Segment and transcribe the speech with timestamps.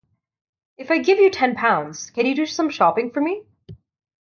[0.79, 3.43] If I give you ten pounds, can you do some shopping for me?